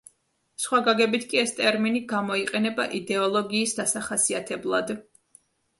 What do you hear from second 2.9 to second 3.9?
იდეოლოგიის